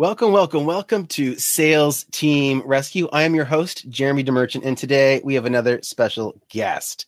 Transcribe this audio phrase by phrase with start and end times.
[0.00, 3.08] Welcome, welcome, welcome to Sales Team Rescue.
[3.12, 7.06] I am your host, Jeremy DeMerchant, and today we have another special guest.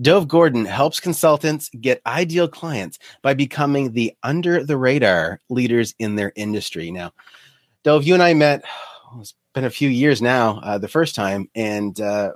[0.00, 6.16] Dov Gordon helps consultants get ideal clients by becoming the under the radar leaders in
[6.16, 6.90] their industry.
[6.90, 7.12] Now,
[7.84, 8.64] Dov, you and I met,
[9.12, 12.32] oh, it's been a few years now, uh, the first time, and uh,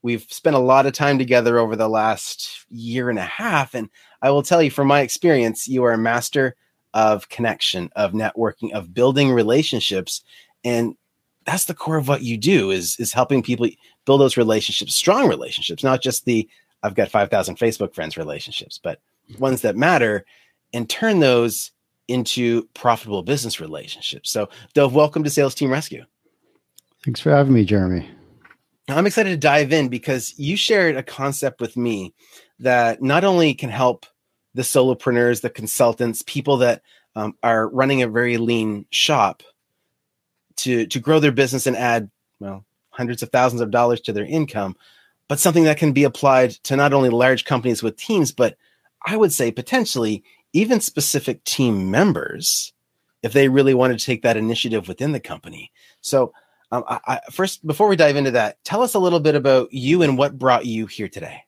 [0.00, 3.74] we've spent a lot of time together over the last year and a half.
[3.74, 3.90] And
[4.22, 6.56] I will tell you from my experience, you are a master
[6.94, 10.22] of connection, of networking, of building relationships.
[10.64, 10.96] And
[11.46, 13.68] that's the core of what you do is, is helping people
[14.04, 16.48] build those relationships, strong relationships, not just the
[16.82, 19.40] I've got 5,000 Facebook friends relationships, but mm-hmm.
[19.40, 20.24] ones that matter
[20.72, 21.72] and turn those
[22.06, 24.30] into profitable business relationships.
[24.30, 26.04] So, Dov, welcome to Sales Team Rescue.
[27.04, 28.08] Thanks for having me, Jeremy.
[28.88, 32.14] I'm excited to dive in because you shared a concept with me
[32.60, 34.06] that not only can help
[34.58, 36.82] the solopreneurs, the consultants, people that
[37.14, 39.44] um, are running a very lean shop
[40.56, 44.24] to to grow their business and add well hundreds of thousands of dollars to their
[44.24, 44.74] income,
[45.28, 48.56] but something that can be applied to not only large companies with teams, but
[49.06, 52.72] I would say potentially even specific team members
[53.22, 55.70] if they really want to take that initiative within the company.
[56.00, 56.32] So,
[56.72, 59.72] um, I, I, first, before we dive into that, tell us a little bit about
[59.72, 61.44] you and what brought you here today.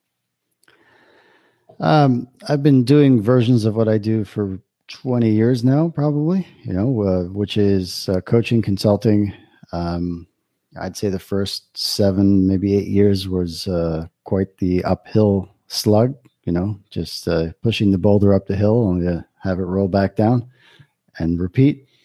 [1.81, 6.72] Um, I've been doing versions of what I do for 20 years now, probably, you
[6.72, 9.33] know, uh, which is uh, coaching, consulting.
[9.72, 10.27] Um,
[10.78, 16.14] I'd say the first seven, maybe eight years was uh, quite the uphill slug,
[16.45, 19.89] you know, just uh, pushing the boulder up the hill only to have it roll
[19.89, 20.48] back down
[21.19, 21.87] and repeat.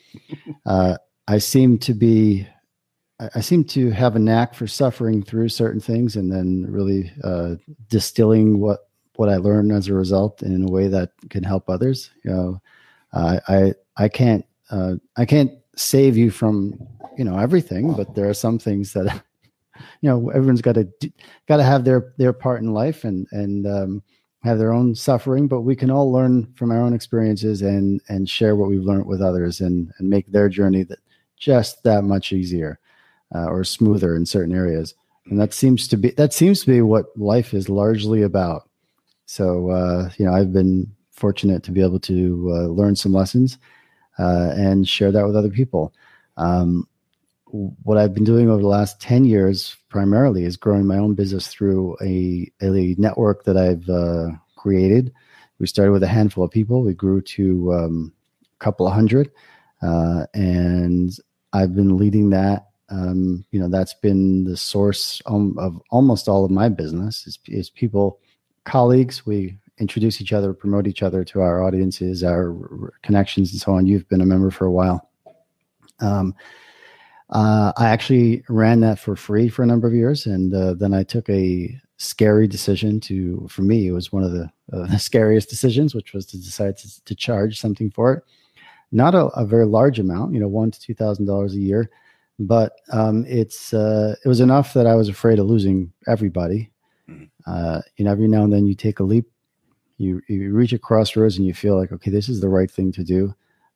[0.66, 0.96] Uh,
[1.28, 2.48] I seem to be
[3.20, 7.56] I seem to have a knack for suffering through certain things and then really uh,
[7.90, 8.85] distilling what
[9.18, 12.12] what I learned as a result in a way that can help others.
[12.24, 12.62] You know,
[13.14, 16.80] uh, I I can't uh, I can't save you from
[17.18, 19.06] you know everything, but there are some things that
[20.02, 20.88] you know everyone's got to
[21.48, 24.04] got to have their their part in life and and um,
[24.44, 25.48] have their own suffering.
[25.48, 29.06] But we can all learn from our own experiences and and share what we've learned
[29.06, 31.00] with others and and make their journey that
[31.38, 32.80] just that much easier
[33.34, 34.94] uh, or smoother in certain areas.
[35.28, 38.70] And that seems to be that seems to be what life is largely about.
[39.26, 43.58] So uh, you know, I've been fortunate to be able to uh, learn some lessons
[44.20, 45.94] uh, and share that with other people.
[46.38, 46.88] Um,
[47.84, 51.48] what I've been doing over the last 10 years primarily is growing my own business
[51.48, 55.14] through a, a network that I've uh, created.
[55.60, 58.14] We started with a handful of people, we grew to um,
[58.44, 59.32] a couple of hundred,
[59.82, 61.18] uh, and
[61.54, 62.68] I've been leading that.
[62.90, 67.70] Um, you know, that's been the source of almost all of my business is, is
[67.70, 68.20] people
[68.66, 69.26] colleagues.
[69.26, 73.86] We introduce each other, promote each other to our audiences, our connections, and so on.
[73.86, 75.10] You've been a member for a while.
[76.00, 76.36] Um,
[77.30, 80.94] uh, I actually ran that for free for a number of years, and uh, then
[80.94, 83.48] I took a scary decision to.
[83.50, 86.78] For me, it was one of the, uh, the scariest decisions, which was to decide
[86.78, 88.24] to, to charge something for it.
[88.92, 91.90] Not a, a, very large amount, you know, one to two thousand dollars a year,
[92.38, 96.72] but um, it's uh, it was enough that I was afraid of losing everybody
[97.46, 99.26] uh, and every now and then you take a leap,
[99.98, 102.92] you, you reach a crossroads and you feel like, okay, this is the right thing
[102.94, 103.34] to do.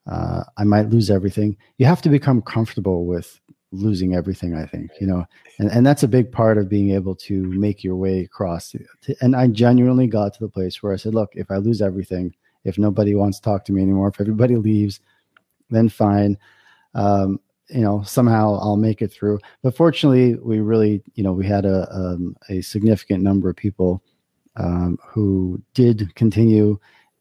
[0.10, 1.56] Uh, I might lose everything.
[1.78, 3.40] You have to become comfortable with
[3.72, 5.26] losing everything, I think, you know,
[5.60, 8.76] and, and that's a big part of being able to make your way across.
[9.22, 12.34] And I genuinely got to the place where I said, look, if I lose everything,
[12.64, 15.00] if nobody wants to talk to me anymore, if everybody leaves,
[15.70, 16.38] then fine.
[16.96, 19.40] Um, you know somehow I'll make it through.
[19.62, 24.04] But fortunately, we really you know we had a um, a significant number of people
[24.56, 26.80] um, who did continue,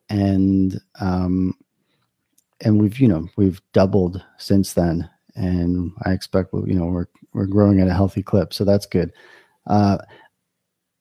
[0.09, 1.55] and um,
[2.61, 7.47] and we've you know we've doubled since then, and I expect you know we're we're
[7.47, 9.13] growing at a healthy clip, so that's good.
[9.67, 9.99] Uh,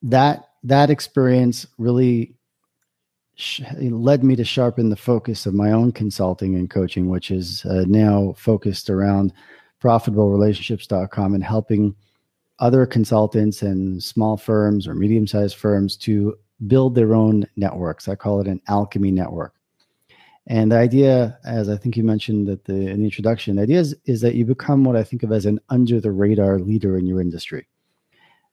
[0.04, 2.37] that that experience really
[3.38, 7.66] sh- led me to sharpen the focus of my own consulting and coaching, which is
[7.66, 9.32] uh, now focused around
[9.82, 11.96] profitablerelationships.com and helping
[12.60, 18.08] other consultants and small firms or medium sized firms to build their own networks.
[18.08, 19.54] I call it an alchemy network.
[20.48, 23.80] And the idea, as I think you mentioned at the, in the introduction, the idea
[23.80, 26.98] is, is that you become what I think of as an under the radar leader
[26.98, 27.68] in your industry.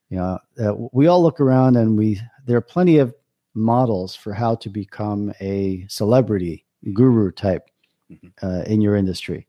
[0.09, 3.15] You know, uh, we all look around and we there are plenty of
[3.55, 7.69] models for how to become a celebrity guru type
[8.11, 8.27] mm-hmm.
[8.45, 9.47] uh, in your industry,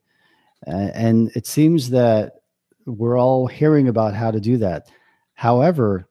[0.66, 2.40] uh, and it seems that
[2.86, 4.88] we're all hearing about how to do that.
[5.34, 6.08] However,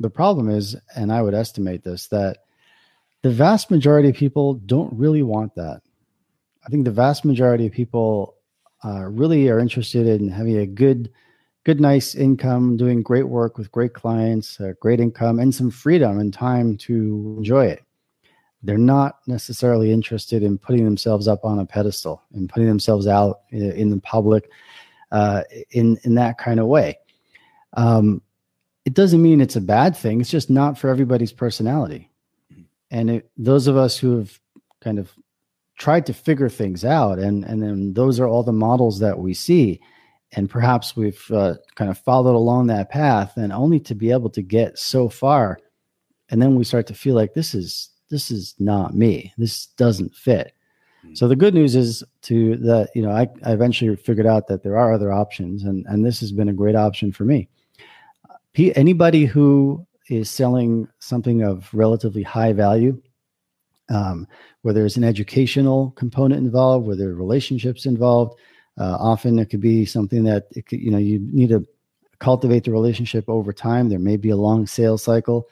[0.00, 2.38] the problem is, and I would estimate this, that
[3.22, 5.82] the vast majority of people don't really want that.
[6.64, 8.34] I think the vast majority of people
[8.84, 11.10] uh, really are interested in having a good,
[11.66, 16.20] good, nice income, doing great work with great clients, uh, great income, and some freedom
[16.20, 17.82] and time to enjoy it.
[18.62, 23.40] They're not necessarily interested in putting themselves up on a pedestal and putting themselves out
[23.50, 24.48] in, in the public
[25.10, 27.00] uh, in in that kind of way.
[27.72, 28.22] Um,
[28.84, 30.20] it doesn't mean it's a bad thing.
[30.20, 32.12] It's just not for everybody's personality.
[32.92, 34.38] And it, those of us who have
[34.80, 35.10] kind of
[35.76, 39.34] tried to figure things out, and and then those are all the models that we
[39.34, 39.80] see,
[40.32, 44.30] and perhaps we've uh, kind of followed along that path, and only to be able
[44.30, 45.58] to get so far,
[46.28, 49.32] and then we start to feel like this is this is not me.
[49.38, 50.52] This doesn't fit.
[51.14, 54.62] So the good news is to that you know I, I eventually figured out that
[54.62, 57.48] there are other options, and and this has been a great option for me.
[58.52, 63.00] P- anybody who is selling something of relatively high value,
[63.88, 64.26] um,
[64.62, 68.38] where there's an educational component involved, where there are relationships involved,
[68.78, 71.66] uh, often it could be something that could, you know you need to
[72.18, 73.88] cultivate the relationship over time.
[73.88, 75.48] There may be a long sales cycle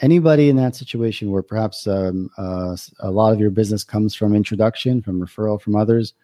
[0.00, 4.34] anybody in that situation where perhaps um, uh, a lot of your business comes from
[4.34, 6.14] introduction, from referral from others,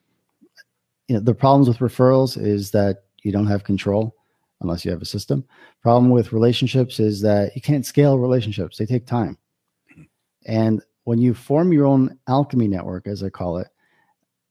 [1.08, 4.14] you know, the problems with referrals is that you don't have control
[4.60, 5.44] unless you have a system.
[5.82, 9.38] Problem with relationships is that you can't scale relationships; they take time.
[10.46, 13.68] And when you form your own alchemy network, as I call it,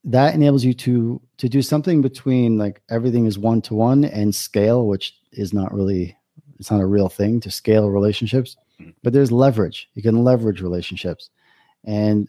[0.06, 4.34] that enables you to to do something between like everything is one to one and
[4.34, 6.16] scale, which is not really
[6.58, 8.94] it's not a real thing to scale relationships mm.
[9.02, 9.88] but there's leverage.
[9.94, 11.30] You can leverage relationships.
[11.84, 12.28] And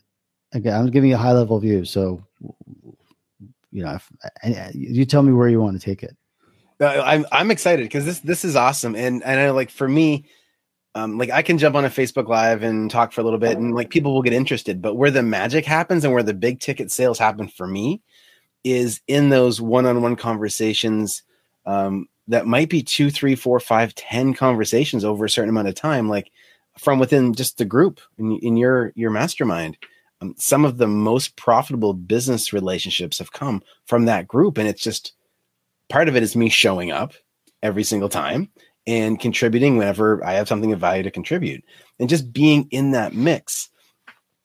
[0.53, 1.85] again, I'm giving you a high level view.
[1.85, 2.23] So,
[3.71, 3.97] you know,
[4.43, 6.15] if, you tell me where you want to take it.
[6.79, 10.25] Uh, I'm I'm excited because this this is awesome, and and I like for me,
[10.97, 13.55] um, like I can jump on a Facebook Live and talk for a little bit,
[13.57, 14.81] and like people will get interested.
[14.81, 18.01] But where the magic happens and where the big ticket sales happen for me
[18.63, 21.21] is in those one-on-one conversations
[21.67, 25.75] um, that might be two, three, four, five, ten conversations over a certain amount of
[25.75, 26.31] time, like
[26.79, 29.77] from within just the group in, in your your mastermind.
[30.19, 34.81] Um, some of the most profitable business relationships have come from that group, and it's
[34.81, 35.13] just
[35.89, 37.13] part of it is me showing up
[37.61, 38.49] every single time
[38.87, 41.63] and contributing whenever I have something of value to contribute,
[41.99, 43.69] and just being in that mix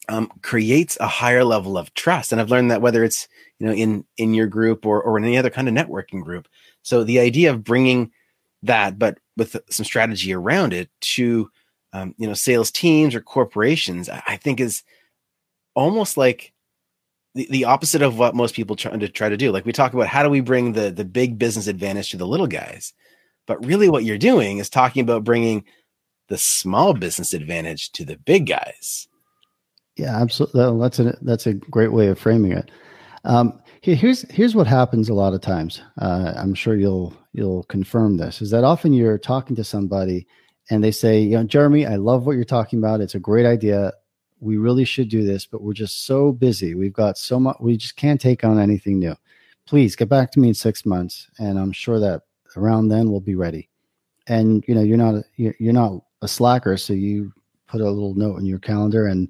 [0.09, 2.33] um, creates a higher level of trust.
[2.33, 3.29] And I've learned that whether it's
[3.59, 6.49] you know in in your group or or in any other kind of networking group,
[6.83, 8.11] so the idea of bringing
[8.65, 11.51] that, but with some strategy around it, to
[11.93, 14.83] um, you know sales teams or corporations, I think is
[15.75, 16.53] almost like
[17.35, 19.53] the, the opposite of what most people try to try to do.
[19.53, 22.27] Like we talk about how do we bring the the big business advantage to the
[22.27, 22.93] little guys,
[23.47, 25.65] but really what you're doing is talking about bringing
[26.29, 29.09] the small business advantage to the big guys.
[29.97, 30.81] Yeah, absolutely.
[30.81, 32.71] That's a that's a great way of framing it.
[33.25, 35.83] Um, here's here's what happens a lot of times.
[35.99, 38.41] Uh, I'm sure you'll you'll confirm this.
[38.41, 40.27] Is that often you're talking to somebody
[40.71, 43.01] and they say, you know, Jeremy, I love what you're talking about.
[43.01, 43.93] It's a great idea.
[44.41, 46.75] We really should do this, but we're just so busy.
[46.75, 47.57] We've got so much.
[47.61, 49.15] We just can't take on anything new.
[49.67, 52.23] Please get back to me in six months, and I'm sure that
[52.57, 53.69] around then we'll be ready.
[54.27, 57.33] And you know, you're not you're not a slacker, so you
[57.67, 59.29] put a little note in your calendar and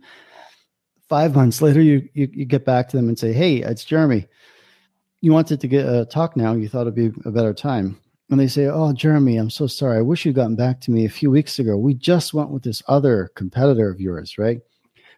[1.08, 4.26] five months later, you, you, you get back to them and say, "Hey, it's Jeremy.
[5.20, 6.54] You wanted to get a talk now.
[6.54, 7.98] You thought it'd be a better time."
[8.30, 9.98] And they say, "Oh, Jeremy, I'm so sorry.
[9.98, 11.76] I wish you'd gotten back to me a few weeks ago.
[11.76, 14.60] We just went with this other competitor of yours, right?"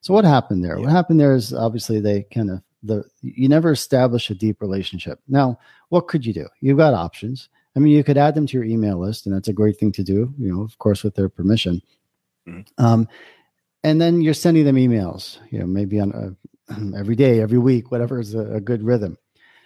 [0.00, 0.76] So what happened there?
[0.76, 0.82] Yeah.
[0.82, 5.20] What happened there is obviously they kind of the you never establish a deep relationship.
[5.28, 5.58] Now,
[5.88, 6.46] what could you do?
[6.60, 7.48] You've got options.
[7.76, 9.92] I mean, you could add them to your email list, and that's a great thing
[9.92, 10.32] to do.
[10.38, 11.82] You know, of course, with their permission.
[12.46, 12.84] Mm-hmm.
[12.84, 13.08] Um,
[13.84, 16.36] and then you're sending them emails you know maybe on
[16.68, 19.16] a, every day every week whatever is a, a good rhythm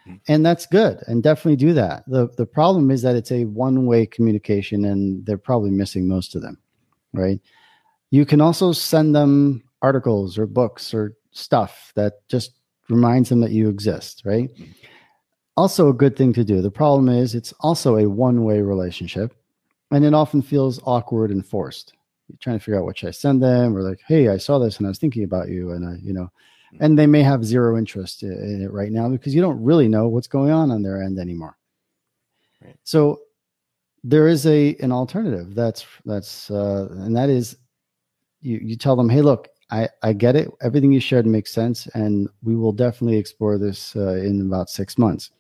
[0.07, 0.17] mm-hmm.
[0.27, 3.87] and that's good and definitely do that the the problem is that it's a one
[3.87, 6.59] way communication and they're probably missing most of them
[7.15, 7.41] right
[8.11, 12.53] you can also send them articles or books or stuff that just
[12.89, 14.73] reminds them that you exist right mm-hmm.
[15.59, 19.35] Also a good thing to do the problem is it's also a one way relationship
[19.91, 21.95] and it often feels awkward and forced
[22.41, 24.79] trying to figure out what should I send them, or like, hey, I saw this
[24.79, 26.31] and I was thinking about you, and I, you know,
[26.75, 26.85] mm-hmm.
[26.85, 30.09] and they may have zero interest in it right now because you don't really know
[30.09, 31.57] what's going on on their end anymore.
[32.63, 32.77] Right.
[32.85, 33.21] So,
[34.05, 35.55] there is a an alternative.
[35.55, 37.57] That's that's uh, and that is
[38.41, 40.51] you you tell them, hey, look, I I get it.
[40.61, 44.99] Everything you shared makes sense, and we will definitely explore this uh, in about six
[44.99, 45.31] months.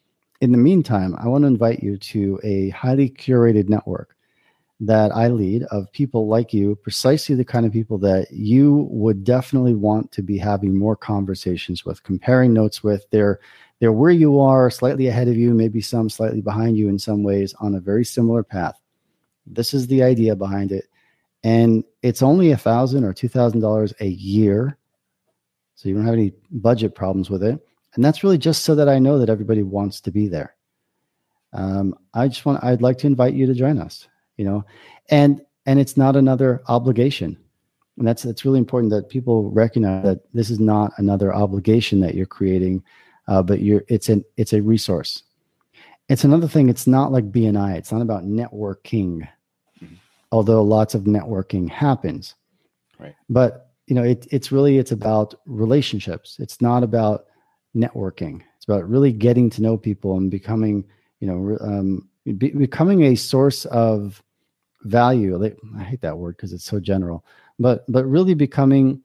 [0.40, 4.14] In the meantime, I want to invite you to a highly curated network
[4.80, 9.24] that I lead of people like you, precisely the kind of people that you would
[9.24, 13.04] definitely want to be having more conversations with, comparing notes with.
[13.10, 13.40] They're
[13.80, 17.22] they're where you are, slightly ahead of you, maybe some slightly behind you in some
[17.22, 18.80] ways on a very similar path.
[19.46, 20.86] This is the idea behind it.
[21.44, 24.78] And it's only a thousand or two thousand dollars a year.
[25.74, 27.60] So you don't have any budget problems with it.
[27.98, 30.54] And that's really just so that I know that everybody wants to be there.
[31.52, 34.06] Um, I just want I'd like to invite you to join us
[34.38, 34.64] you know?
[35.10, 37.36] And and it's not another obligation.
[37.98, 42.14] And that's that's really important that people recognize that this is not another obligation that
[42.14, 42.82] you're creating
[43.26, 45.24] uh, but you're it's an it's a resource.
[46.08, 49.28] It's another thing it's not like bni it's not about networking
[49.82, 49.94] mm-hmm.
[50.32, 52.34] although lots of networking happens.
[52.98, 53.14] Right.
[53.28, 56.38] But you know it, it's really it's about relationships.
[56.38, 57.26] It's not about
[57.78, 58.42] networking.
[58.56, 60.84] It's about really getting to know people and becoming
[61.20, 64.22] you know um, be, becoming a source of
[64.82, 65.54] value.
[65.76, 67.24] I hate that word because it's so general
[67.58, 69.02] but but really becoming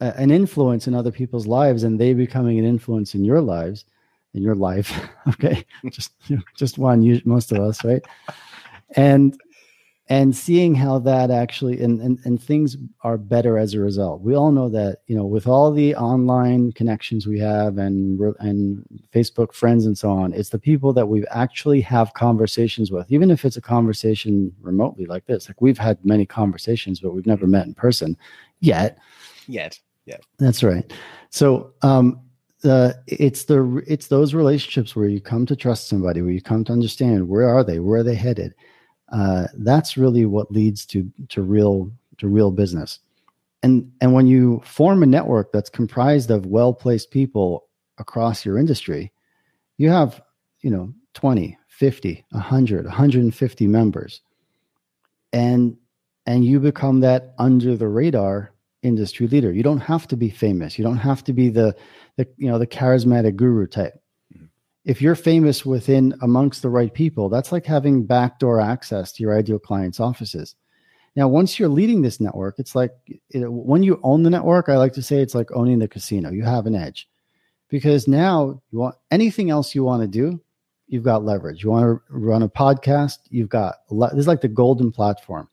[0.00, 3.84] a, an influence in other people's lives and they becoming an influence in your lives
[4.34, 4.92] in your life
[5.28, 5.64] okay?
[5.90, 6.12] Just
[6.56, 8.02] just one most of us right?
[8.96, 9.38] And
[10.10, 14.22] and seeing how that actually and, and and things are better as a result.
[14.22, 18.84] We all know that you know with all the online connections we have and and
[19.12, 23.30] facebook friends and so on it's the people that we actually have conversations with even
[23.30, 25.48] if it's a conversation remotely like this.
[25.48, 28.16] Like we've had many conversations but we've never met in person
[28.60, 28.98] yet.
[29.46, 29.78] Yet.
[30.06, 30.90] Yeah that's right.
[31.30, 32.20] So um
[32.64, 36.64] uh, it's the it's those relationships where you come to trust somebody where you come
[36.64, 38.52] to understand where are they where are they headed
[39.12, 42.98] uh, that's really what leads to to real to real business.
[43.62, 47.66] And and when you form a network that's comprised of well placed people
[47.98, 49.12] across your industry,
[49.78, 50.20] you have
[50.60, 54.20] you know 20, 50, 100, 150 members,
[55.32, 55.76] and
[56.26, 59.50] and you become that under the radar industry leader.
[59.52, 60.78] You don't have to be famous.
[60.78, 61.74] You don't have to be the
[62.16, 64.00] the you know the charismatic guru type
[64.88, 69.36] if you're famous within amongst the right people, that's like having backdoor access to your
[69.36, 70.56] ideal clients' offices.
[71.14, 72.92] Now, once you're leading this network, it's like
[73.34, 76.30] when you own the network, I like to say it's like owning the casino.
[76.30, 77.06] You have an edge
[77.68, 80.40] because now you want anything else you want to do,
[80.86, 81.62] you've got leverage.
[81.62, 85.50] You want to run a podcast, you've got this is like the golden platform.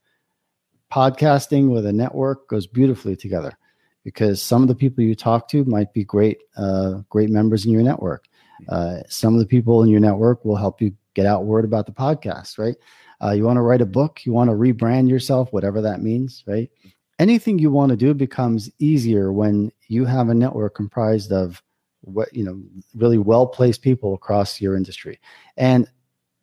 [0.94, 3.58] Podcasting with a network goes beautifully together
[4.06, 7.74] because some of the people you talk to might be great, uh, great members in
[7.74, 8.30] your network
[8.70, 11.86] uh, some of the people in your network will help you get out word about
[11.86, 12.76] the podcast, right?
[13.24, 16.44] Uh, you want to write a book, you want to rebrand yourself, whatever that means,
[16.46, 16.70] right?
[17.18, 21.62] Anything you want to do becomes easier when you have a network comprised of
[22.06, 22.62] what you know
[22.94, 25.20] really well placed people across your industry
[25.58, 25.90] and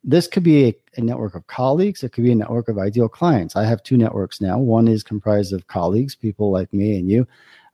[0.04, 3.08] this could be a, a, network of colleagues it could be a network of ideal
[3.08, 7.08] clients i have two networks now one is comprised of colleagues people like me and
[7.08, 7.26] you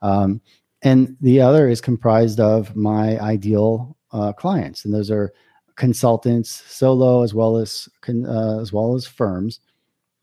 [0.02, 0.40] um,
[0.82, 5.32] and the other is comprised of my ideal uh, clients, and those are
[5.76, 9.60] consultants, solo as well as uh, as well as firms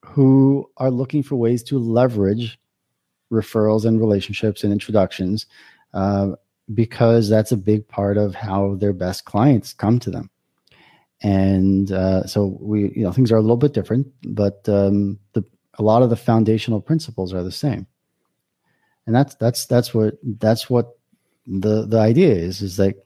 [0.05, 2.59] who are looking for ways to leverage
[3.31, 5.47] referrals and relationships and introductions
[5.93, 6.31] uh,
[6.73, 10.29] because that's a big part of how their best clients come to them.
[11.21, 15.43] And uh, so we, you know, things are a little bit different, but um, the
[15.77, 17.87] a lot of the foundational principles are the same.
[19.07, 20.97] And that's that's that's what that's what
[21.47, 22.97] the the idea is is like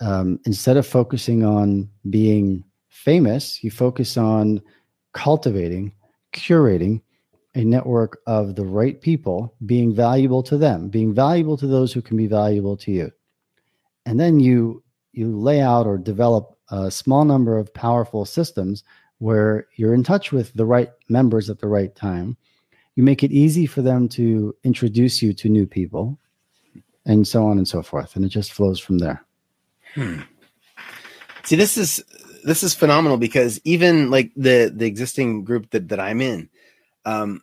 [0.00, 4.60] um, instead of focusing on being famous, you focus on
[5.12, 5.92] cultivating,
[6.32, 7.00] curating
[7.54, 12.02] a network of the right people, being valuable to them, being valuable to those who
[12.02, 13.10] can be valuable to you.
[14.06, 14.82] And then you
[15.12, 18.82] you lay out or develop a small number of powerful systems
[19.18, 22.36] where you're in touch with the right members at the right time.
[22.96, 26.18] You make it easy for them to introduce you to new people
[27.06, 28.16] and so on and so forth.
[28.16, 29.23] And it just flows from there.
[29.94, 30.20] Hmm.
[31.44, 32.02] See, this is
[32.44, 36.48] this is phenomenal because even like the the existing group that that I'm in,
[37.04, 37.42] um,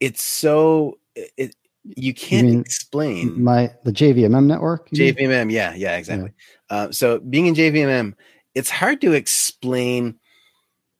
[0.00, 4.90] it's so it you can't you explain my the JVMM network.
[4.90, 6.32] JVMM, yeah, yeah, exactly.
[6.70, 6.76] Yeah.
[6.76, 8.14] Uh, so being in JVMM,
[8.54, 10.18] it's hard to explain,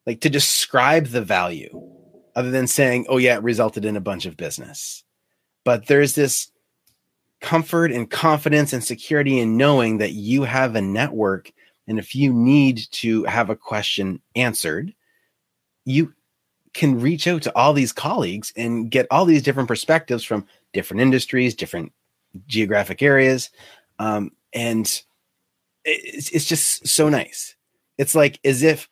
[0.07, 1.71] like to describe the value,
[2.35, 5.05] other than saying, "Oh yeah, it resulted in a bunch of business."
[5.65, 6.52] But there's this
[7.43, 11.53] comfort and confidence and security in knowing that you have a network.
[11.87, 14.95] And if you need to have a question answered,
[15.85, 16.15] you
[16.73, 21.03] can reach out to all these colleagues and get all these different perspectives from different
[21.03, 21.93] industries, different
[22.47, 23.51] geographic areas.
[23.99, 24.87] Um, and
[25.85, 27.57] it's, it's just so nice.
[27.99, 28.89] It's like as if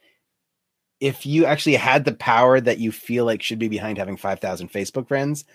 [1.01, 4.71] if you actually had the power that you feel like should be behind having 5,000
[4.71, 5.47] Facebook friends,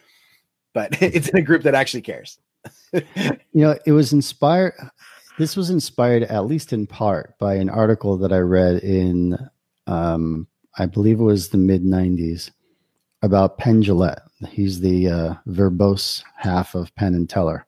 [0.74, 2.40] but it's in a group that actually cares.
[2.94, 4.74] You know, it was inspired.
[5.38, 9.38] This was inspired, at least in part, by an article that I read in,
[9.88, 12.52] um, I believe it was the mid 90s,
[13.22, 14.22] about Penn Jillette.
[14.48, 17.66] He's the uh, verbose half of Penn and Teller.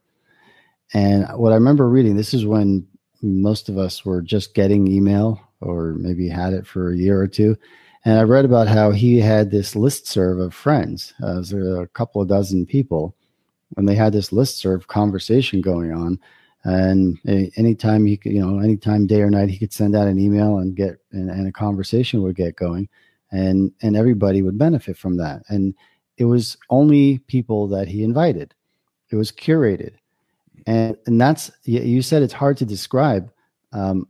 [0.94, 2.88] And what I remember reading, this is when
[3.22, 7.28] most of us were just getting email or maybe had it for a year or
[7.28, 7.58] two.
[8.06, 11.14] And I read about how he had this listserv of friends.
[11.22, 13.17] Uh, there a couple of dozen people,
[13.76, 16.20] and they had this listserv conversation going on.
[16.64, 17.20] And
[17.56, 20.58] anytime he could, you know, anytime day or night, he could send out an email
[20.58, 22.90] and get, and, and a conversation would get going,
[23.32, 25.44] and and everybody would benefit from that.
[25.50, 25.76] And
[26.18, 28.54] it was only people that he invited.
[29.12, 29.94] It was curated,
[30.66, 33.32] and and that's you said it's hard to describe.
[33.72, 34.08] Um,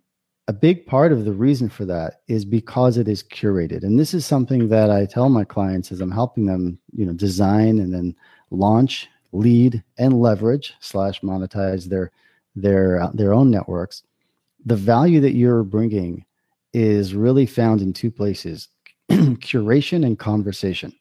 [0.48, 4.14] a big part of the reason for that is because it is curated and this
[4.14, 7.94] is something that i tell my clients as i'm helping them you know design and
[7.94, 8.16] then
[8.50, 12.12] launch lead and leverage slash monetize their
[12.56, 14.04] their uh, their own networks
[14.66, 16.26] the value that you're bringing
[16.74, 18.68] is really found in two places
[19.10, 20.94] curation and conversation.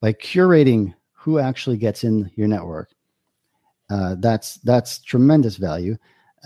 [0.00, 2.90] By curating who actually gets in your network
[3.90, 5.96] uh, that's that's tremendous value.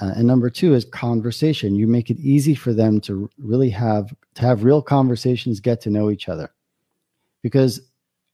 [0.01, 1.75] Uh, and number two is conversation.
[1.75, 5.91] You make it easy for them to really have to have real conversations, get to
[5.91, 6.51] know each other,
[7.43, 7.81] because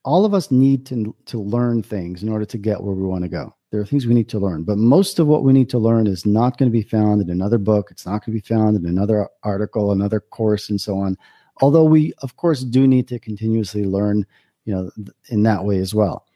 [0.04, 3.22] all of us need to to learn things in order to get where we want
[3.22, 3.54] to go.
[3.70, 6.06] There are things we need to learn, but most of what we need to learn
[6.06, 7.88] is not going to be found in another book.
[7.90, 11.16] It's not going to be found in another article, another course, and so on.
[11.60, 14.26] Although we, of course, do need to continuously learn,
[14.64, 14.90] you know,
[15.28, 16.26] in that way as well.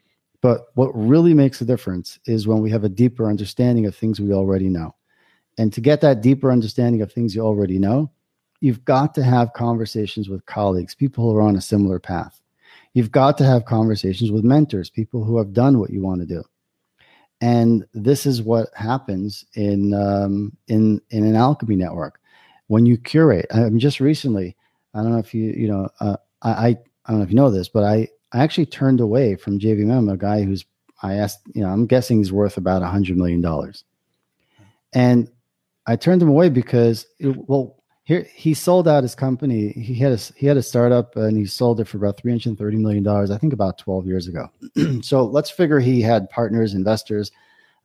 [0.40, 4.20] But what really makes a difference is when we have a deeper understanding of things
[4.20, 4.94] we already know.
[5.58, 8.10] And to get that deeper understanding of things you already know,
[8.60, 12.40] you've got to have conversations with colleagues, people who are on a similar path.
[12.94, 16.26] You've got to have conversations with mentors, people who have done what you want to
[16.26, 16.42] do.
[17.40, 22.20] And this is what happens in um, in in an alchemy network
[22.66, 23.46] when you curate.
[23.52, 24.56] I mean, just recently,
[24.94, 26.76] I don't know if you you know uh, I I
[27.08, 30.16] don't know if you know this, but I I actually turned away from JVM a
[30.16, 30.64] guy who's
[31.02, 33.84] I asked you know I'm guessing he's worth about a hundred million dollars,
[34.92, 35.30] and
[35.86, 37.77] I turned him away because it, well,
[38.08, 39.68] here he sold out his company.
[39.72, 42.56] He had a he had a startup and he sold it for about three hundred
[42.56, 43.30] thirty million dollars.
[43.30, 44.48] I think about twelve years ago.
[45.02, 47.30] so let's figure he had partners, investors,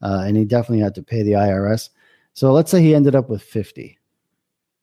[0.01, 1.89] uh, and he definitely had to pay the IRS.
[2.35, 3.99] So let's say he ended up with fifty,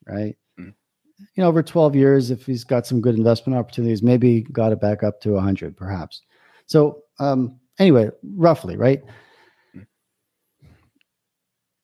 [0.06, 0.36] right?
[0.58, 0.74] Mm.
[1.18, 4.80] You know, over twelve years, if he's got some good investment opportunities, maybe got it
[4.80, 6.20] back up to hundred, perhaps.
[6.66, 9.02] So um, anyway, roughly, right?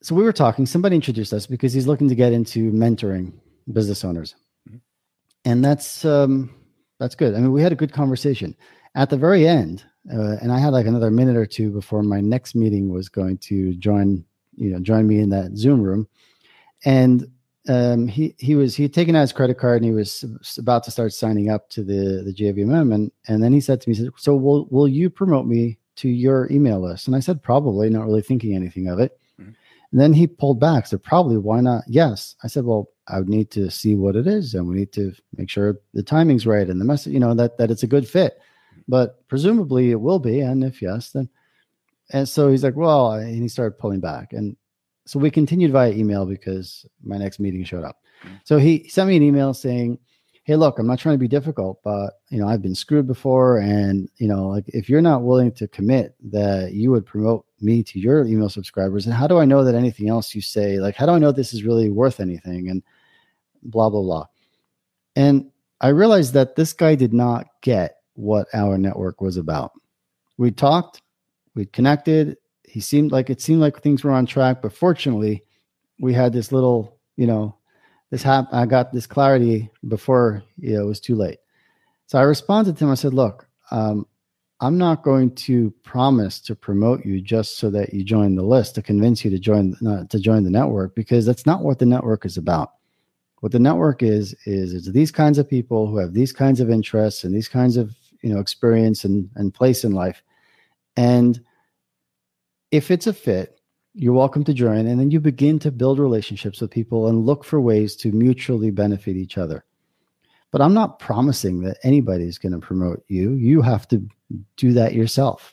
[0.03, 3.33] so we were talking somebody introduced us because he's looking to get into mentoring
[3.72, 4.35] business owners
[4.68, 4.79] mm-hmm.
[5.44, 6.55] and that's um
[6.98, 8.57] that's good i mean we had a good conversation
[8.94, 12.20] at the very end uh, and i had like another minute or two before my
[12.20, 14.24] next meeting was going to join
[14.57, 16.07] you know join me in that zoom room
[16.85, 17.31] and
[17.68, 20.24] um, he he was he had taken out his credit card and he was
[20.59, 23.88] about to start signing up to the the JVMM and and then he said to
[23.88, 27.20] me, he said, "So will will you promote me to your email list?" And I
[27.20, 29.18] said, "Probably," not really thinking anything of it.
[29.92, 30.87] And then he pulled back.
[30.87, 31.85] So probably why not?
[31.87, 32.35] Yes.
[32.42, 35.12] I said, well, I would need to see what it is, and we need to
[35.37, 38.09] make sure the timing's right and the message, you know, that that it's a good
[38.09, 38.40] fit.
[38.88, 41.29] But presumably it will be, and if yes, then.
[42.11, 44.57] And so he's like, well, and he started pulling back, and
[45.07, 47.99] so we continued via email because my next meeting showed up.
[48.25, 48.35] Mm-hmm.
[48.44, 49.99] So he sent me an email saying,
[50.47, 53.59] hey look i'm not trying to be difficult but you know i've been screwed before.
[53.59, 57.83] And you know like if you're not willing to commit that you would promote me
[57.83, 60.95] to your email subscribers and how do i know that anything else you say like
[60.95, 62.71] how do i know this is really worth anything?
[62.71, 62.83] And
[63.65, 64.27] blah blah blah.
[65.17, 69.73] And i realized that this guy did not get what our network was about.
[70.39, 71.03] We talked
[71.57, 72.37] we connected.
[72.63, 75.43] He seemed like it seemed like things were on track but fortunately
[75.99, 77.57] we had this little you know
[78.11, 81.38] this hap- I got this clarity before you know, it was too late.
[82.07, 82.90] So I responded to him.
[82.90, 84.07] I said, "Look, um,
[84.61, 88.75] I'm not going to promise to promote you just so that you join the list
[88.77, 91.87] to convince you to join uh, to join the network because that's not what the
[91.87, 92.73] network is about.
[93.40, 96.71] What the network is is it's these kinds of people who have these kinds of
[96.71, 100.23] interests and these kinds of you know experience and, and place in life,
[100.97, 101.38] and
[102.71, 103.56] if it's a fit,
[103.99, 104.87] you're welcome to join.
[104.87, 108.71] And then you begin to build relationships with people and look for ways to mutually
[108.71, 109.65] benefit each other.
[110.57, 113.33] but I'm not promising that anybody's going to promote you.
[113.33, 114.03] You have to
[114.57, 115.53] do that yourself.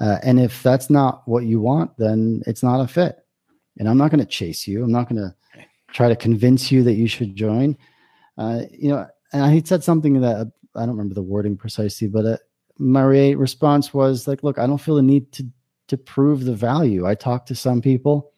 [0.00, 3.24] Uh, and if that's not what you want, then it's not a fit.
[3.78, 4.82] And I'm not going to chase you.
[4.82, 5.34] I'm not going to
[5.92, 7.76] try to convince you that you should join.
[8.36, 12.26] Uh, you know, and he said something that I don't remember the wording precisely, but
[12.26, 12.36] uh,
[12.78, 13.02] my
[13.32, 15.46] response was like, "Look, I don't feel the need to
[15.88, 17.06] to prove the value.
[17.06, 18.32] I talk to some people,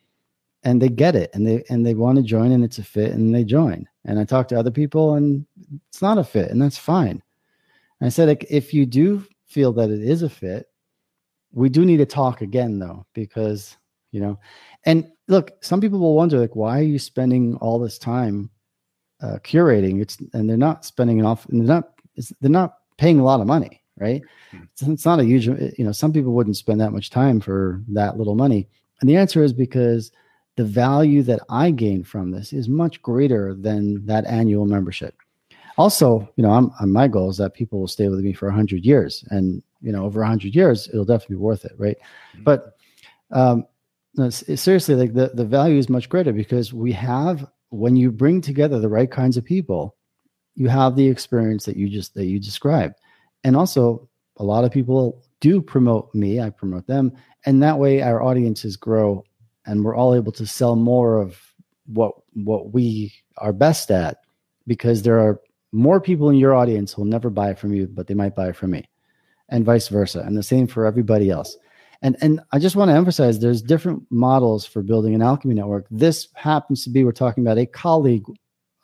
[0.64, 3.12] and they get it, and they and they want to join, and it's a fit,
[3.12, 3.88] and they join.
[4.04, 5.46] And I talk to other people, and
[5.88, 7.22] it's not a fit, and that's fine.
[8.00, 10.66] And I said, like, if you do feel that it is a fit,
[11.52, 13.76] we do need to talk again, though, because
[14.12, 14.38] you know,
[14.84, 18.50] and look, some people will wonder, like, why are you spending all this time
[19.20, 20.00] uh, curating?
[20.00, 21.90] It's and they're not spending enough, and they're not
[22.40, 24.22] they're not paying a lot of money, right?
[24.50, 24.62] Hmm.
[24.72, 27.82] It's, it's not a huge, you know, some people wouldn't spend that much time for
[27.88, 28.68] that little money.
[29.00, 30.12] And the answer is because
[30.56, 35.14] the value that I gain from this is much greater than that annual membership.
[35.76, 38.48] Also, you know, I'm, I'm my goal is that people will stay with me for
[38.48, 41.96] 100 years, and you know, over 100 years, it'll definitely be worth it, right?
[42.32, 42.42] Mm-hmm.
[42.42, 42.76] But
[43.30, 43.64] um,
[44.16, 48.40] no, seriously, like the the value is much greater because we have when you bring
[48.40, 49.94] together the right kinds of people,
[50.56, 52.96] you have the experience that you just that you described
[53.44, 57.12] and also a lot of people do promote me i promote them
[57.46, 59.24] and that way our audiences grow
[59.66, 61.40] and we're all able to sell more of
[61.86, 64.18] what what we are best at
[64.66, 65.40] because there are
[65.72, 68.52] more people in your audience who will never buy from you but they might buy
[68.52, 68.88] from me
[69.48, 70.20] and vice versa.
[70.20, 71.56] And the same for everybody else.
[72.00, 75.86] And and i just want to emphasize there's different models for building an alchemy network.
[75.90, 78.24] This happens to be we're talking about a colleague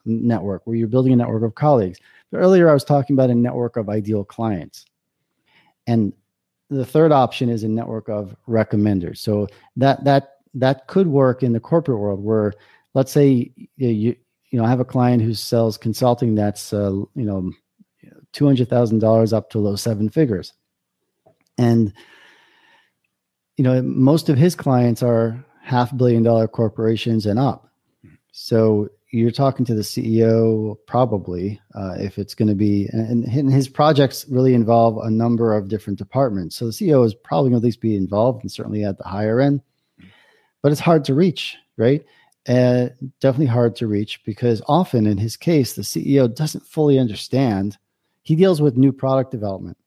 [0.04, 1.98] network where you're building a network of colleagues.
[2.34, 4.84] Earlier, I was talking about a network of ideal clients.
[5.86, 6.12] And
[6.70, 9.18] the third option is a network of recommenders.
[9.18, 12.52] So that that that could work in the corporate world where
[12.94, 14.16] let's say you
[14.50, 17.52] you know I have a client who sells consulting that's uh, you know
[18.32, 20.52] two hundred thousand dollars up to low seven figures,
[21.58, 21.92] and
[23.56, 27.70] you know most of his clients are half billion dollar corporations and up.
[28.32, 33.52] So you're talking to the CEO probably uh, if it's going to be, and, and,
[33.52, 36.56] his projects really involve a number of different departments.
[36.56, 39.04] So the CEO is probably going to at least be involved and certainly at the
[39.04, 39.62] higher end,
[40.62, 42.04] but it's hard to reach, right?
[42.48, 42.88] Uh,
[43.20, 47.78] definitely hard to reach because often in his case, the CEO doesn't fully understand.
[48.22, 49.78] He deals with new product development,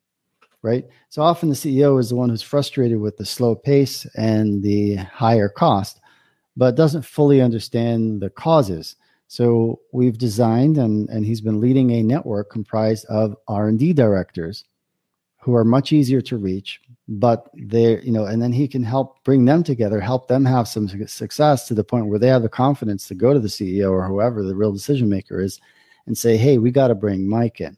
[0.62, 0.86] right?
[1.10, 4.96] So often the CEO is the one who's frustrated with the slow pace and the
[4.96, 6.00] higher cost,
[6.56, 8.96] but doesn't fully understand the causes
[9.28, 14.64] so we've designed and, and he's been leading a network comprised of R&D directors
[15.40, 19.22] who are much easier to reach, but they're, you know, and then he can help
[19.24, 22.48] bring them together, help them have some success to the point where they have the
[22.48, 25.60] confidence to go to the CEO or whoever the real decision maker is
[26.06, 27.76] and say, hey, we got to bring Mike in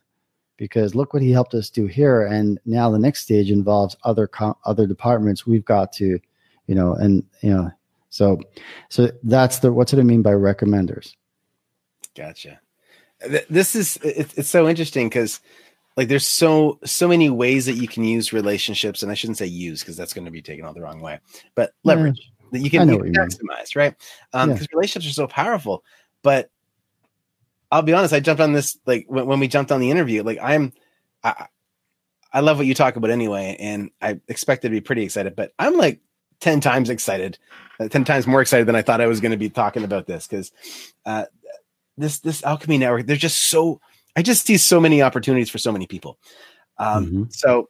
[0.57, 2.27] because look what he helped us do here.
[2.27, 4.31] And now the next stage involves other,
[4.65, 5.47] other departments.
[5.47, 6.21] We've got to,
[6.69, 7.71] you know, and, you know,
[8.09, 8.41] so,
[8.89, 11.15] so that's the, what's it I mean by recommenders?
[12.17, 12.61] Gotcha.
[13.49, 15.41] This is it's so interesting because
[15.97, 19.47] like there's so so many ways that you can use relationships, and I shouldn't say
[19.47, 21.21] use because that's going to be taken all the wrong way,
[21.55, 22.49] but leverage yeah.
[22.53, 23.95] that you can, you can maximize, right?
[24.33, 24.77] Um, because yeah.
[24.77, 25.85] relationships are so powerful.
[26.23, 26.51] But
[27.71, 30.23] I'll be honest, I jumped on this like when, when we jumped on the interview.
[30.23, 30.73] Like I'm,
[31.23, 31.47] I,
[32.33, 35.53] I love what you talk about anyway, and I expected to be pretty excited, but
[35.59, 36.01] I'm like
[36.41, 37.39] 10 times excited,
[37.79, 40.07] uh, 10 times more excited than I thought I was going to be talking about
[40.07, 40.53] this because
[41.05, 41.25] uh,
[41.97, 43.81] this this alchemy network there's just so
[44.17, 46.19] i just see so many opportunities for so many people.
[46.79, 47.23] Um, mm-hmm.
[47.31, 47.69] so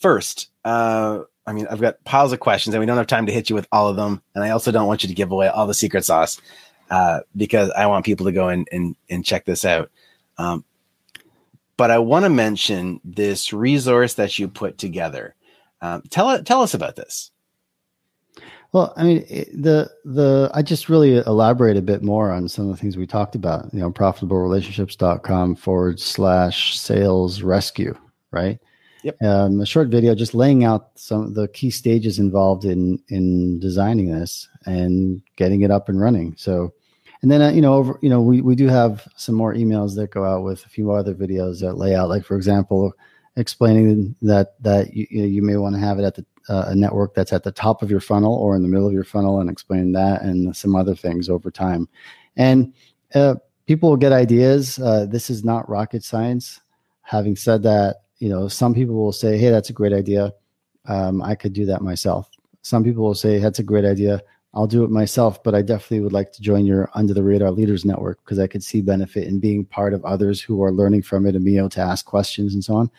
[0.00, 3.32] first uh, i mean i've got piles of questions and we don't have time to
[3.32, 4.22] hit you with all of them.
[4.34, 6.40] And i also don't want you to give away all the secret sauce
[6.90, 9.90] uh, because i want people to go and and, and check this out.
[10.38, 10.64] Um,
[11.76, 15.34] but i want to mention this resource that you put together.
[15.82, 17.30] Um, tell tell us about this
[18.76, 19.20] well, I mean,
[19.54, 23.06] the the I just really elaborate a bit more on some of the things we
[23.06, 23.72] talked about.
[23.72, 27.96] You know, profitablerelationships.com forward slash sales rescue,
[28.32, 28.58] right?
[29.02, 29.22] Yep.
[29.22, 33.58] Um, a short video just laying out some of the key stages involved in in
[33.60, 36.34] designing this and getting it up and running.
[36.36, 36.74] So,
[37.22, 39.96] and then uh, you know, over you know, we we do have some more emails
[39.96, 42.92] that go out with a few other videos that lay out, like for example,
[43.36, 47.32] explaining that that you, you may want to have it at the a network that's
[47.32, 49.92] at the top of your funnel or in the middle of your funnel and explain
[49.92, 51.88] that and some other things over time.
[52.36, 52.72] And
[53.14, 54.78] uh, people will get ideas.
[54.78, 56.60] Uh, this is not rocket science.
[57.02, 60.32] Having said that, you know, some people will say, "Hey, that's a great idea.
[60.86, 62.30] Um, I could do that myself."
[62.62, 64.22] Some people will say, "That's a great idea.
[64.54, 67.50] I'll do it myself, but I definitely would like to join your Under the Radar
[67.50, 71.02] Leaders Network because I could see benefit in being part of others who are learning
[71.02, 72.90] from it and being able to ask questions and so on.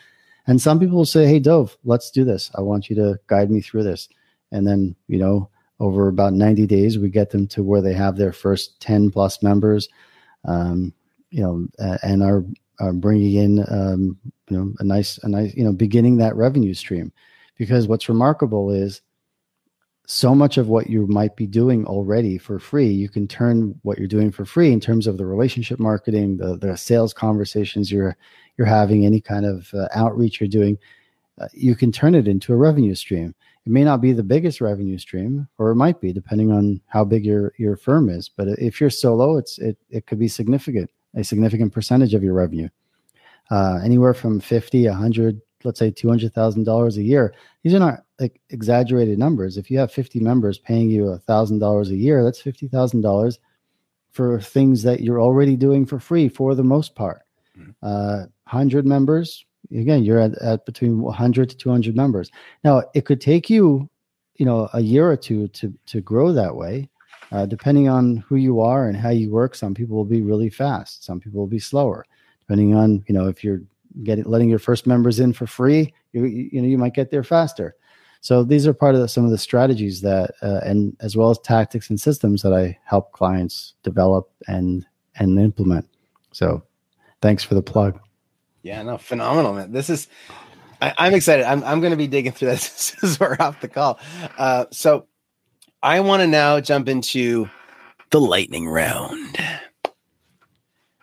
[0.48, 2.50] And some people will say, Hey, Dov, let's do this.
[2.56, 4.08] I want you to guide me through this.
[4.50, 8.16] And then, you know, over about 90 days, we get them to where they have
[8.16, 9.88] their first 10 plus members,
[10.46, 10.92] um,
[11.30, 11.68] you know,
[12.02, 12.44] and are,
[12.80, 16.74] are bringing in, um, you know, a nice, a nice, you know, beginning that revenue
[16.74, 17.12] stream.
[17.58, 19.02] Because what's remarkable is
[20.10, 23.98] so much of what you might be doing already for free you can turn what
[23.98, 28.16] you're doing for free in terms of the relationship marketing the, the sales conversations you're
[28.56, 30.78] you're having any kind of uh, outreach you're doing
[31.40, 33.34] uh, you can turn it into a revenue stream.
[33.64, 37.04] It may not be the biggest revenue stream or it might be depending on how
[37.04, 40.90] big your your firm is but if you're solo it's it, it could be significant
[41.16, 42.68] a significant percentage of your revenue.
[43.50, 47.34] Uh, anywhere from 50 100 let's say $200000 a year
[47.68, 49.58] these are not like exaggerated numbers.
[49.58, 53.02] If you have 50 members paying you a thousand dollars a year, that's fifty thousand
[53.02, 53.38] dollars
[54.10, 57.22] for things that you're already doing for free for the most part.
[57.58, 57.70] Mm-hmm.
[57.82, 62.30] Uh, hundred members, again, you're at, at between 100 to 200 members.
[62.64, 63.88] Now, it could take you,
[64.36, 66.88] you know, a year or two to to grow that way,
[67.32, 69.54] uh, depending on who you are and how you work.
[69.54, 71.04] Some people will be really fast.
[71.04, 72.06] Some people will be slower,
[72.40, 73.60] depending on you know if you're
[74.02, 75.92] getting letting your first members in for free.
[76.12, 77.74] You you know you might get there faster.
[78.20, 81.30] So these are part of the, some of the strategies that, uh, and as well
[81.30, 84.84] as tactics and systems that I help clients develop and
[85.16, 85.88] and implement.
[86.32, 86.62] So,
[87.22, 87.98] thanks for the plug.
[88.62, 89.72] Yeah, no, phenomenal, man.
[89.72, 90.08] This is,
[90.80, 91.44] I, am excited.
[91.44, 93.98] I'm I'm going to be digging through this as we're off the call.
[94.36, 95.06] Uh, so,
[95.82, 97.48] I want to now jump into
[98.10, 99.36] the lightning round.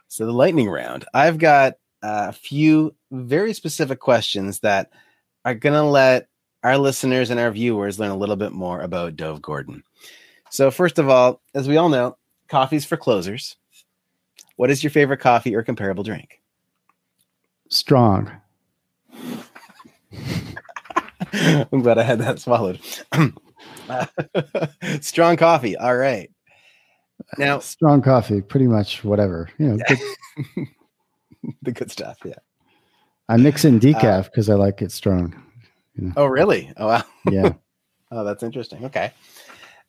[0.08, 1.06] So the lightning round.
[1.13, 1.74] I've got
[2.06, 4.91] a few very specific questions that
[5.44, 6.28] are going to let
[6.63, 9.84] our listeners and our viewers learn a little bit more about Dov Gordon.
[10.52, 13.56] So, first of all, as we all know, coffee's for closers.
[14.56, 16.41] What is your favorite coffee or comparable drink?
[17.70, 18.32] Strong.
[21.34, 22.80] I'm glad I had that swallowed.
[25.02, 25.76] strong coffee.
[25.76, 26.30] All right.
[27.38, 30.68] Now, strong coffee, pretty much whatever, you know, good.
[31.62, 32.17] the good stuff.
[32.25, 32.36] Yeah.
[33.27, 35.36] I mix in decaf because uh, I like it strong.
[35.95, 36.13] You know?
[36.17, 36.71] Oh, really?
[36.77, 37.03] Oh, wow.
[37.29, 37.53] Yeah.
[38.12, 38.86] oh, that's interesting.
[38.86, 39.12] Okay.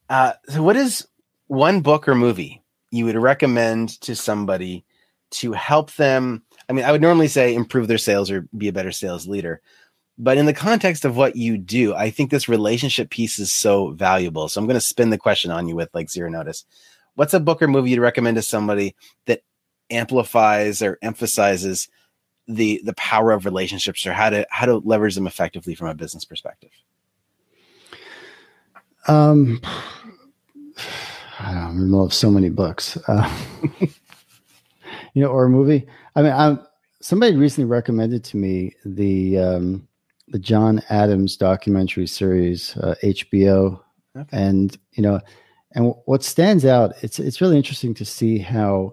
[0.09, 1.07] Uh, so, what is
[1.49, 4.85] one book or movie you would recommend to somebody
[5.33, 6.43] to help them?
[6.69, 9.61] I mean, I would normally say improve their sales or be a better sales leader.
[10.19, 13.91] But in the context of what you do, I think this relationship piece is so
[13.91, 14.49] valuable.
[14.49, 16.65] So I'm going to spin the question on you with like zero notice.
[17.17, 19.43] What's a book or movie you'd recommend to somebody that
[19.91, 21.89] amplifies or emphasizes
[22.49, 25.95] the the power of relationships or how to how to leverage them effectively from a
[25.95, 26.71] business perspective?
[29.09, 29.61] Um,
[31.39, 33.41] I don't know of so many books, uh,
[35.15, 35.87] you know, or a movie.
[36.15, 36.61] I mean, I'm,
[37.01, 39.89] somebody recently recommended to me the um,
[40.29, 43.81] the John Adams documentary series, uh, HBO,
[44.17, 44.29] okay.
[44.33, 45.21] and you know,
[45.73, 48.93] and what stands out, it's it's really interesting to see how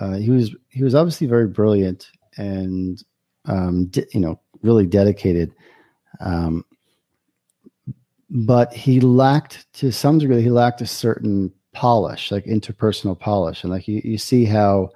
[0.00, 3.02] uh, he was he was obviously very brilliant and
[3.46, 5.52] um, you know really dedicated.
[6.20, 6.64] Um,
[8.30, 13.62] but he lacked to some degree he lacked a certain polish like interpersonal polish.
[13.62, 14.90] And like you, you see how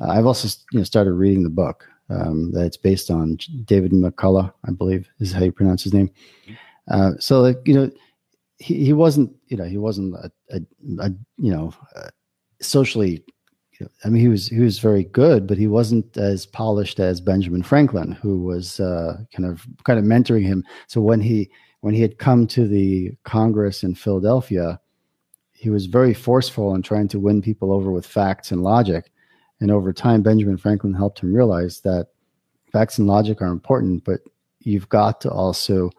[0.00, 3.92] uh, i've also you know started reading the book um, that it's based on david
[3.92, 6.10] mccullough i believe is how you pronounce his name.
[6.88, 7.90] Uh, so like you know
[8.58, 10.60] he, he wasn't you know he wasn't a, a,
[11.00, 12.08] a you know uh,
[12.60, 13.24] socially
[14.04, 17.62] I mean, he was he was very good, but he wasn't as polished as Benjamin
[17.62, 20.64] Franklin, who was uh, kind of kind of mentoring him.
[20.86, 24.80] So when he when he had come to the Congress in Philadelphia,
[25.52, 29.10] he was very forceful in trying to win people over with facts and logic.
[29.60, 32.08] And over time, Benjamin Franklin helped him realize that
[32.72, 34.20] facts and logic are important, but
[34.60, 35.90] you've got to also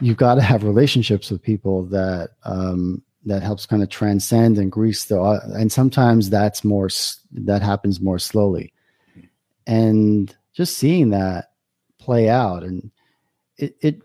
[0.00, 4.70] you've got to have relationships with people that um, that helps kind of transcend and
[4.70, 5.20] grease the
[5.54, 6.88] and sometimes that's more
[7.32, 8.72] that happens more slowly.
[9.66, 11.50] And just seeing that
[11.98, 12.90] play out and
[13.56, 14.02] it it,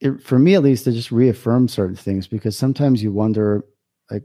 [0.00, 3.64] it for me at least to just reaffirm certain things because sometimes you wonder
[4.10, 4.24] like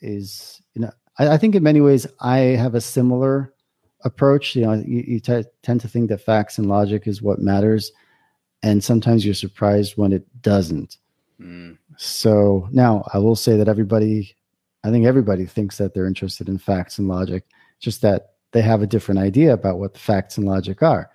[0.00, 3.54] is you know I, I think in many ways i have a similar
[4.04, 7.38] approach you know you, you t- tend to think that facts and logic is what
[7.38, 7.92] matters
[8.62, 10.98] and sometimes you're surprised when it doesn't
[11.96, 14.34] So now I will say that everybody,
[14.84, 17.44] I think everybody thinks that they're interested in facts and logic,
[17.80, 21.10] just that they have a different idea about what the facts and logic are.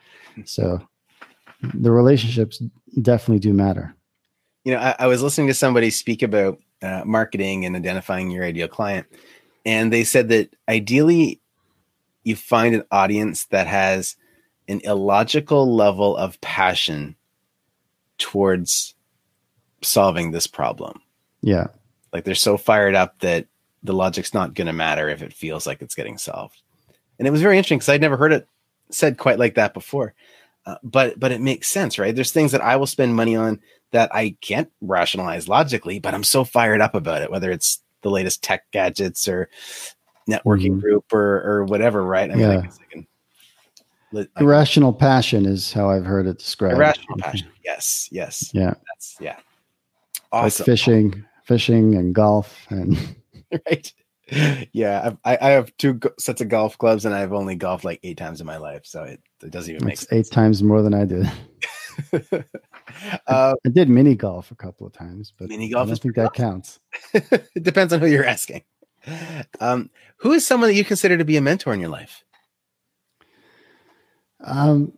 [0.46, 0.82] So
[1.74, 2.62] the relationships
[3.02, 3.96] definitely do matter.
[4.66, 8.44] You know, I, I was listening to somebody speak about uh, marketing and identifying your
[8.44, 9.08] ideal client.
[9.66, 11.42] And they said that ideally
[12.24, 14.16] you find an audience that has
[14.68, 17.16] an illogical level of passion
[18.18, 18.96] towards
[19.82, 21.02] solving this problem.
[21.42, 21.68] Yeah.
[22.12, 23.48] Like they're so fired up that
[23.84, 26.62] the logic's not going to matter if it feels like it's getting solved.
[27.18, 28.48] And it was very interesting because I'd never heard it
[28.90, 30.14] said quite like that before.
[30.66, 32.14] Uh, but but it makes sense, right?
[32.14, 33.60] There's things that I will spend money on
[33.92, 38.10] that I can't rationalize logically, but I'm so fired up about it, whether it's the
[38.10, 39.50] latest tech gadgets or
[40.30, 40.80] networking mm-hmm.
[40.80, 42.30] group or or whatever, right?
[42.30, 42.60] I mean, yeah.
[42.60, 43.08] I can,
[44.16, 46.76] I irrational passion is how I've heard it described.
[46.76, 47.48] Irrational passion.
[47.64, 48.10] Yes.
[48.12, 48.52] Yes.
[48.54, 48.74] Yeah.
[48.88, 49.38] That's yeah.
[50.32, 50.64] Awesome.
[50.64, 52.98] Like fishing, fishing, and golf, and
[53.66, 53.94] right.
[54.74, 58.18] Yeah, I, I have two sets of golf clubs, and I've only golfed like eight
[58.18, 60.12] times in my life, so it, it doesn't even make sense.
[60.12, 61.32] eight times more than I did.
[63.28, 65.88] uh, I did mini golf a couple of times, but mini golf.
[65.88, 66.80] I don't think that counts.
[67.14, 68.64] it depends on who you're asking.
[69.60, 72.24] Um, who is someone that you consider to be a mentor in your life?
[74.42, 74.94] Um,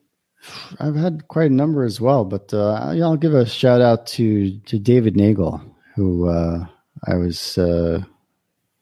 [0.79, 4.57] I've had quite a number as well, but uh, I'll give a shout out to
[4.59, 5.61] to David Nagel,
[5.95, 6.65] who uh,
[7.07, 8.01] I was uh,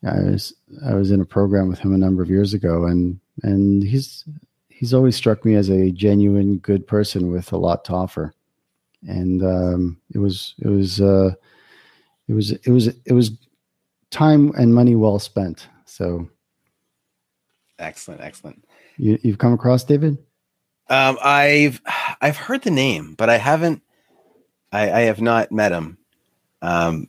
[0.05, 0.53] I was
[0.85, 4.23] I was in a program with him a number of years ago, and and he's
[4.69, 8.33] he's always struck me as a genuine good person with a lot to offer,
[9.07, 11.31] and um, it was it was uh,
[12.27, 13.31] it was it was it was
[14.11, 15.67] time and money well spent.
[15.85, 16.29] So
[17.77, 18.63] excellent, excellent.
[18.97, 20.17] You, you've come across David?
[20.89, 21.82] Um, I've
[22.21, 23.84] I've heard the name, but I haven't.
[24.71, 25.97] I, I have not met him.
[26.62, 27.08] Um,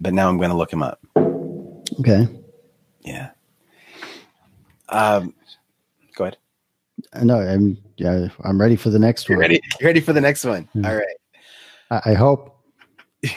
[0.00, 1.00] but now I'm going to look him up.
[2.00, 2.26] Okay.
[3.02, 3.30] Yeah.
[4.88, 5.34] Um,
[6.14, 6.36] go ahead.
[7.22, 9.42] No, I'm yeah, I'm ready for the next You're one.
[9.42, 9.60] Ready?
[9.80, 10.64] You're ready for the next one.
[10.74, 10.86] Mm-hmm.
[10.86, 11.16] All right.
[11.90, 12.56] I, I hope.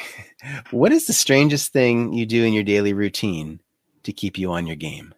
[0.72, 3.60] what is the strangest thing you do in your daily routine
[4.04, 5.13] to keep you on your game?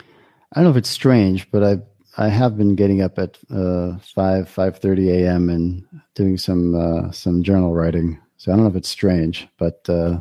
[0.00, 1.78] I don't know if it's strange, but I
[2.18, 5.50] I have been getting up at uh, five five thirty a.m.
[5.50, 8.18] and doing some uh, some journal writing.
[8.38, 10.20] So I don't know if it's strange, but uh,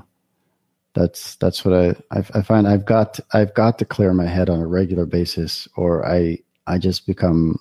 [0.94, 4.50] that's that's what I, I, I find I've got I've got to clear my head
[4.50, 7.60] on a regular basis, or I I just become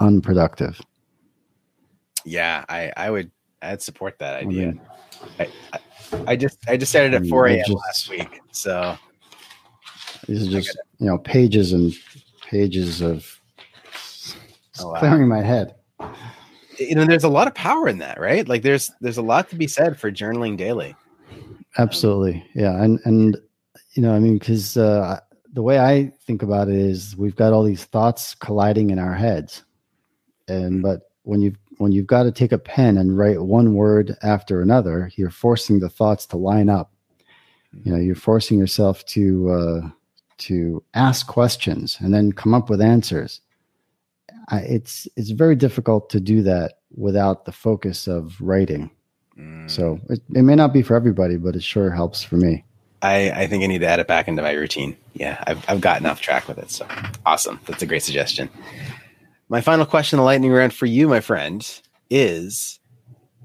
[0.00, 0.80] unproductive.
[2.24, 3.30] Yeah, I I would
[3.62, 4.62] I'd support that idea.
[4.62, 4.80] I, mean,
[5.38, 5.78] I, I,
[6.32, 7.72] I just I just started at four a.m.
[7.72, 8.96] last week, so
[10.26, 11.92] these are just you know pages and
[12.42, 13.35] pages of
[14.80, 14.98] oh, wow.
[14.98, 15.74] clearing my head.
[16.78, 18.46] You know, there's a lot of power in that, right?
[18.46, 20.94] Like there's there's a lot to be said for journaling daily.
[21.78, 23.36] Absolutely, yeah, and and
[23.94, 25.20] you know, I mean, because uh,
[25.52, 29.14] the way I think about it is, we've got all these thoughts colliding in our
[29.14, 29.64] heads,
[30.48, 34.16] and but when you've when you've got to take a pen and write one word
[34.22, 36.92] after another, you're forcing the thoughts to line up.
[37.84, 39.90] You know, you're forcing yourself to uh,
[40.38, 43.40] to ask questions and then come up with answers.
[44.48, 48.90] I, it's it's very difficult to do that without the focus of writing.
[49.38, 49.70] Mm.
[49.70, 52.64] So it, it may not be for everybody, but it sure helps for me.
[53.02, 54.96] I, I think I need to add it back into my routine.
[55.14, 56.70] Yeah, I've, I've gotten off track with it.
[56.70, 56.86] So
[57.26, 57.60] awesome.
[57.66, 58.48] That's a great suggestion.
[59.48, 61.64] My final question, the lightning round for you, my friend,
[62.10, 62.80] is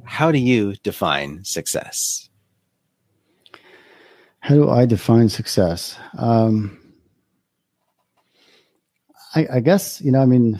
[0.04, 2.30] how do you define success?
[4.40, 6.00] How do I define success?
[6.18, 6.80] Um,
[9.36, 10.60] I, I guess, you know, I mean,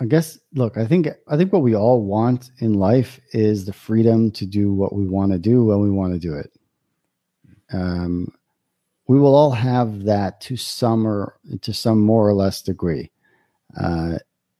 [0.00, 3.72] I guess look, I think I think what we all want in life is the
[3.72, 6.50] freedom to do what we want to do when we want to do it.
[7.72, 8.32] Um,
[9.06, 13.10] we will all have that to some or to some more or less degree.
[13.78, 14.18] Uh,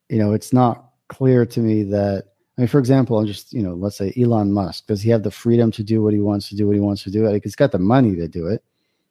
[0.08, 2.24] you know, it's not clear to me that
[2.58, 5.22] I mean, for example, I'm just you know, let's say Elon Musk does he have
[5.22, 7.26] the freedom to do what he wants to do what he wants to do?
[7.26, 7.30] It?
[7.30, 8.62] Like he's got the money to do it,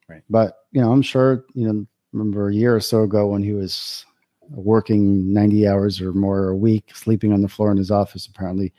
[0.08, 0.22] right?
[0.30, 1.88] But you know, I'm sure you know.
[2.12, 4.06] Remember a year or so ago when he was
[4.50, 8.74] working 90 hours or more a week, sleeping on the floor in his office, apparently.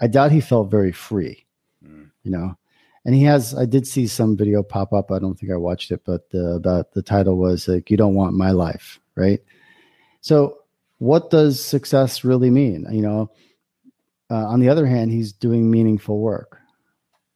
[0.00, 1.46] I doubt he felt very free,
[1.86, 2.10] mm.
[2.22, 2.56] you know.
[3.04, 5.10] And he has, I did see some video pop up.
[5.10, 8.14] I don't think I watched it, but uh, about the title was like, You Don't
[8.14, 9.40] Want My Life, right?
[10.20, 10.58] So,
[10.98, 12.86] what does success really mean?
[12.90, 13.30] You know,
[14.30, 16.58] uh, on the other hand, he's doing meaningful work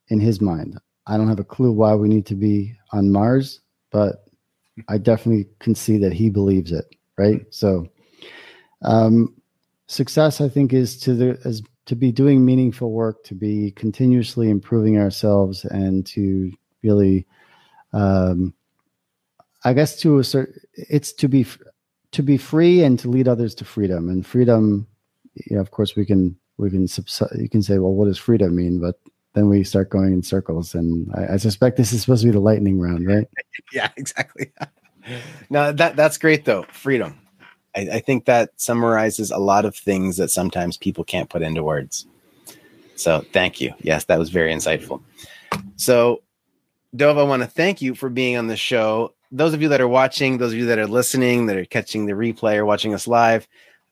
[0.09, 0.79] in his mind.
[1.09, 3.61] I don't have a clue why we need to be on Mars,
[3.91, 4.26] but
[4.89, 7.43] I definitely can see that he believes it right?
[7.51, 7.89] So,
[8.83, 9.35] um,
[9.87, 14.51] success, I think, is to the as to be doing meaningful work, to be continuously
[14.51, 16.53] improving ourselves, and to
[16.83, 17.27] really,
[17.93, 18.53] um,
[19.65, 21.47] I guess, to a certain, it's to be
[22.13, 24.09] to be free and to lead others to freedom.
[24.09, 24.87] And freedom,
[25.35, 26.87] you know, of course, we can we can
[27.39, 28.81] you can say, well, what does freedom mean?
[28.81, 28.99] But
[29.37, 30.75] then we start going in circles.
[30.75, 33.29] And I, I suspect this is supposed to be the lightning round, right?
[33.73, 34.51] yeah, exactly.
[35.51, 36.65] no, that that's great though.
[36.73, 37.21] Freedom.
[37.77, 41.63] I, I think that summarizes a lot of things that sometimes people can't put into
[41.63, 42.07] words.
[42.97, 43.75] So thank you.
[43.81, 45.03] Yes, that was very insightful.
[45.77, 46.23] So,
[46.95, 49.13] Dov, I want to thank you for being on the show.
[49.31, 52.07] Those of you that are watching, those of you that are listening, that are catching
[52.07, 53.47] the replay or watching us live,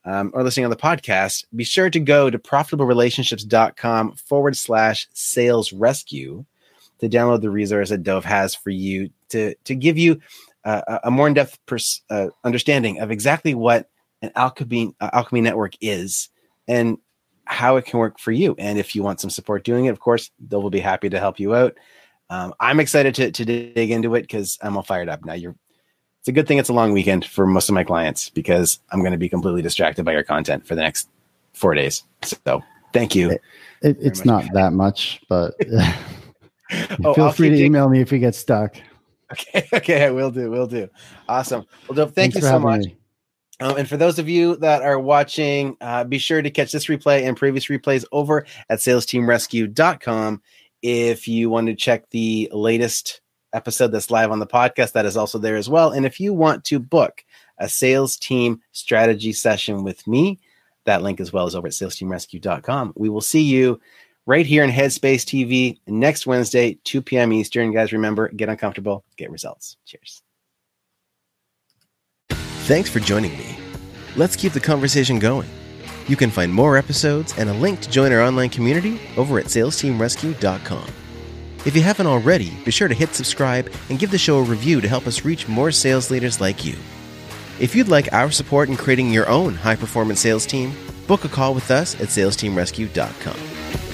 [0.05, 5.73] um, or listening on the podcast, be sure to go to profitablerelationships.com forward slash sales
[5.73, 6.45] rescue
[6.99, 10.21] to download the resource that Dov has for you to, to give you
[10.65, 13.89] uh, a more in-depth pers- uh, understanding of exactly what
[14.23, 16.31] an alchemy uh, alchemy network is
[16.67, 16.99] and
[17.45, 18.55] how it can work for you.
[18.59, 21.19] And if you want some support doing it, of course, Dov will be happy to
[21.19, 21.77] help you out.
[22.31, 25.35] Um, I'm excited to, to dig into it because I'm all fired up now.
[25.35, 25.57] You're
[26.25, 29.01] it's a good thing it's a long weekend for most of my clients because I'm
[29.01, 31.11] going to be completely distracted by your content for the next
[31.53, 32.03] four days.
[32.22, 32.62] So
[32.95, 33.33] thank you.
[33.33, 33.43] It,
[33.83, 35.53] it, it's not that much, but
[37.05, 38.75] oh, feel I'll free to email me if you get stuck.
[39.33, 40.89] Okay, okay, I will do, will do.
[41.29, 41.66] Awesome.
[41.87, 42.87] Well, Dov, thank Thanks you so much.
[43.61, 46.87] Um, and for those of you that are watching, uh, be sure to catch this
[46.87, 50.41] replay and previous replays over at salesteamrescue.com.
[50.81, 53.20] If you want to check the latest
[53.55, 55.93] episode that's live on the podcast, that is also there as well.
[55.93, 57.25] And if you want to book
[57.59, 60.41] a sales team strategy session with me,
[60.85, 62.93] that link as well is over at salesteamrescue.com.
[62.97, 63.81] We will see you
[64.27, 67.33] right here in Headspace TV next Wednesday, 2 p.m.
[67.33, 67.73] Eastern.
[67.73, 69.77] Guys, remember, get uncomfortable, get results.
[69.87, 70.23] Cheers.
[72.67, 73.59] Thanks for joining me.
[74.17, 75.49] Let's keep the conversation going.
[76.07, 79.47] You can find more episodes and a link to join our online community over at
[79.47, 81.04] salesteamrescue.com.
[81.65, 84.83] If you haven't already, be sure to hit subscribe and give the show a review
[84.83, 86.77] to help us reach more sales leaders like you.
[87.59, 90.75] If you'd like our support in creating your own high performance sales team,
[91.07, 93.93] book a call with us at salesteamrescue.com.